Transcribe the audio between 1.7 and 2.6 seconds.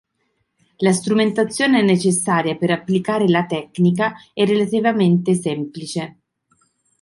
necessaria